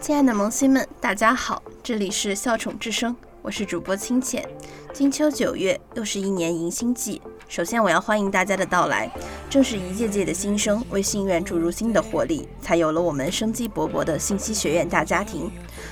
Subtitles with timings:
[0.00, 4.48] 亲爱的萌新们，大家好，这里是笑宠之声，我是主播清浅。
[4.92, 7.20] 金秋九月，又是一年迎新季。
[7.48, 9.10] 首先，我要欢迎大家的到来。
[9.50, 15.50] 正是一届届的新生为信院注入新的活力，才有了我们生机勃勃的信息学院大家庭。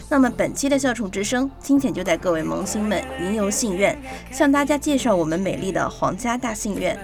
[0.08, 4.00] 那么，本期的笑宠之声，清浅就带各位萌新们云游信院，
[4.30, 6.98] 向大家介绍我们美丽的皇家大信院。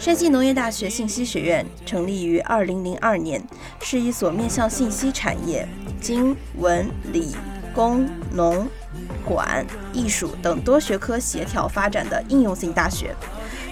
[0.00, 3.38] 山西农业大学信息学院成立于二零零二年，
[3.82, 5.68] 是一所面向信息产业、
[6.00, 7.36] 经文理
[7.74, 8.66] 工农
[9.22, 13.14] 管艺术等多学科协调发展的应用性大学。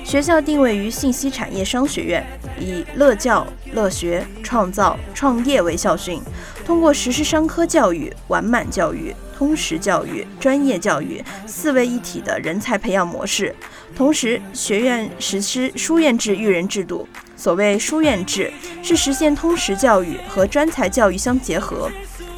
[0.09, 2.27] 学校定位于信息产业商学院，
[2.59, 6.23] 以乐教、乐学、创造、创业为校训，
[6.65, 9.15] 通过实施商科教育、完满教育。
[9.37, 13.55] 通识教育、专业教育四位一体的人才培养模式，
[13.95, 17.07] 同时学院实施书院制育人制度。
[17.37, 18.51] 所谓书院制，
[18.83, 21.91] 是实现通识教育和专才教育相结合，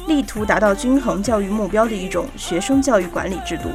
[0.07, 3.69] 力图达到均衡教育目标的一种学生教育管理制度。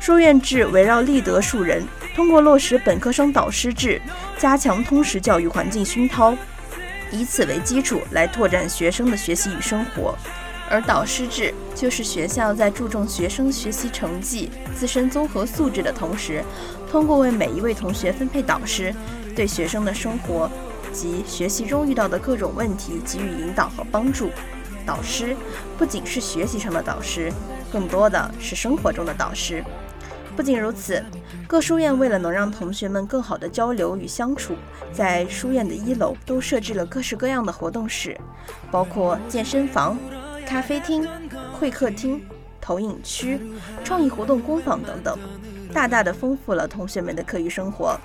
[0.00, 1.82] 书院制围绕立德树人，
[2.18, 4.02] 通过落实本科生导师制，
[4.36, 6.36] 加强通识教育环境熏陶，
[7.12, 10.18] 以此为基础来拓展学生的学习与生活。
[10.68, 16.42] 而导师制就是学校在注重学生学习成绩、自身综合素质的同时，
[16.90, 18.92] 通过为每一位同学分配导师，
[19.36, 20.50] 对学生的生活
[20.92, 24.32] 及学习中遇到的各种问题给予引导和帮助。
[24.84, 25.36] 导师
[25.78, 27.32] 不仅是学习上的导师，
[27.70, 29.62] 更多的是生活中的导师。
[30.36, 31.02] 不仅如此，
[31.46, 34.54] 各书院为了能让同学们更好的交流与相处，
[34.92, 38.18] 在书院的一楼都设置了各式各样的活动室，
[38.70, 39.98] 包括健身房。
[40.46, 41.06] 咖啡厅、
[41.52, 42.24] 会客厅、
[42.58, 43.38] 投影区、
[43.84, 45.18] 创意活动工坊等等，
[45.74, 48.00] 大大的丰富了同学们的课余生活。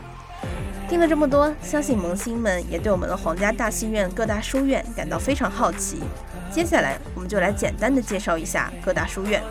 [0.89, 6.01] 听了这么多，相信萌新们也对我们的皇家大戏院各大书院感到非常好奇。
[6.51, 9.41] 接下来，我们就来简单的介绍一下各大书院。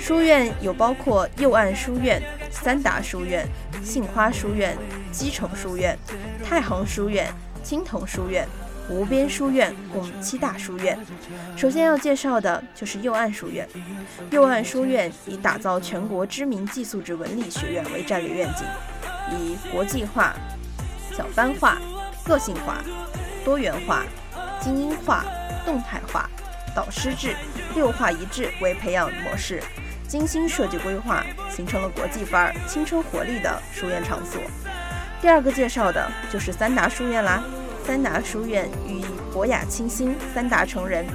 [0.00, 2.20] 书院有包括右岸书院、
[2.50, 3.46] 三达书院、
[3.84, 4.76] 杏花书院、
[5.12, 5.96] 基城书院、
[6.42, 7.30] 太行书院、
[7.62, 8.48] 青铜书院。
[8.88, 10.98] 无边书院共七大书院，
[11.56, 13.68] 首先要介绍的就是右岸书院。
[14.32, 18.66] 右岸书院以打造全国知名寄宿制文理学院为战略愿景，
[19.30, 20.34] 以国际化、
[21.16, 21.78] 小班化、
[22.24, 22.82] 个性化、
[23.44, 24.04] 多元化、
[24.60, 25.24] 精英化、
[25.64, 26.28] 动态化、
[26.74, 27.36] 导师制、
[27.76, 29.62] 六化一致为培养模式，
[30.10, 34.42] 精心设计规划，形成了国际范儿、青春活力的书院场所。
[35.22, 37.44] 第二个介绍的就是三达书院啦。
[37.86, 41.06] 三达书院寓意博雅清新，三达成人，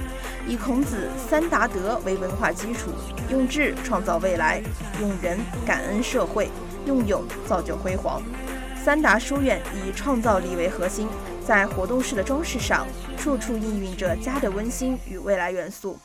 [0.48, 2.90] 以孔子三达德为文化基础，
[3.30, 4.62] 用智创造未来，
[4.98, 6.48] 用仁感恩社会，
[6.86, 8.22] 用勇造就辉煌。
[8.82, 11.06] 三达书院以创造力为核心，
[11.46, 12.86] 在活动室的装饰上，
[13.18, 15.98] 处处氤氲着家的温馨与未来元素，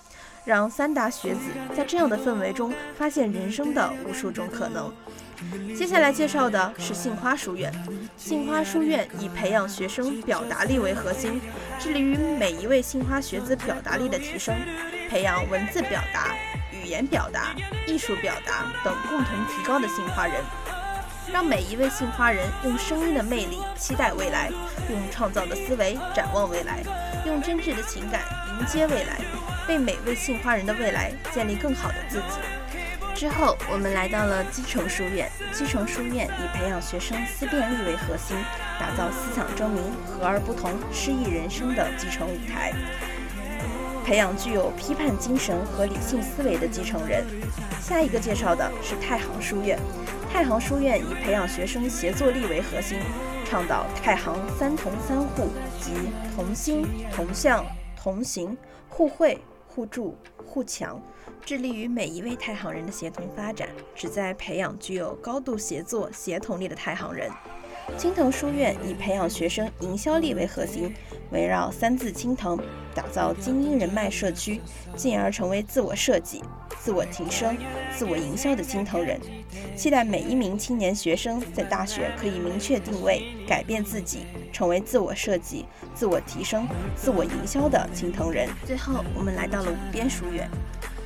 [0.43, 1.41] 让三达学子
[1.75, 4.93] 在这样的氛围中发现人生的无数种可能。
[5.75, 7.73] 接下来介绍的是杏花书院。
[8.15, 11.41] 杏花书院以培养学生表达力为核心，
[11.79, 14.55] 致力于每一位杏花学子表达力的提升，
[15.09, 16.35] 培养文字表达、
[16.71, 17.55] 语言表达、
[17.87, 20.35] 艺术表达等共同提高的杏花人，
[21.31, 24.49] 让每一位杏花人用声音的魅力期待未来，
[24.89, 26.81] 用创造的思维展望未来，
[27.25, 28.21] 用真挚的情感
[28.59, 29.19] 迎接未来，
[29.67, 32.39] 为每位杏花人的未来建立更好的自己。
[33.13, 35.29] 之后，我们来到了基诚书院。
[35.51, 38.35] 基诚书院以培养学生思辨力为核心，
[38.79, 42.73] 打造思想争鸣、和而不同、诗意人生的基诚舞台，
[44.03, 47.23] 培养具有批判精神和理性思维的继承人。
[47.81, 49.77] 下一个介绍的是太行书院。
[50.31, 52.99] 太行书院以培养学生协作力为核心，
[53.43, 55.47] 倡导太行三同三互，
[55.81, 55.91] 即
[56.35, 57.65] 同心、同向、
[57.97, 58.55] 同行、
[58.87, 60.15] 互惠、互助、
[60.45, 61.01] 互强。
[61.43, 67.31] 致力于每一位太行人的协同发展，旨在培养具有高度协作协同力的太行人。
[67.97, 70.93] 青藤书院以培养学生营销力为核心，
[71.31, 72.59] 围绕三字青藤，
[72.93, 74.61] 打造精英人脉社区，
[74.95, 76.43] 进而成为自我设计、
[76.79, 77.57] 自我提升、
[77.97, 79.19] 自我营销的青藤人。
[79.75, 88.49] 期待每一名青年学生在大学可以明确定位，改变自己，成为自我设计、自我提升、自我营销的青藤人。
[88.65, 90.49] 最后，我们来到了五边书院。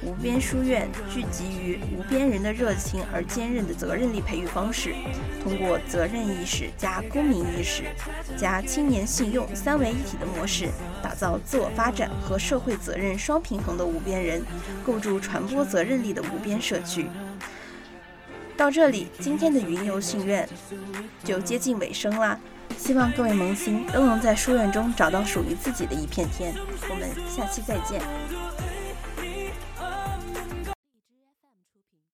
[0.06, 4.94] 无边书院聚集于无边人的热情而坚韧的责任力培育方式，
[5.44, 7.84] 通过责任意识加公民意识
[8.38, 10.70] 加青年信用三位一体的模式，
[11.02, 14.44] 打造自我发展和社会责任双平衡的无边人，
[14.86, 17.08] 构筑传播责任力的无边社区。
[18.56, 20.48] 到这里，今天的云游信院
[21.24, 22.40] 就接近尾声啦。
[22.78, 26.54] 希望各位萌新都能在书院中找到属于自己的一片天。
[26.90, 28.02] 我们下期再见。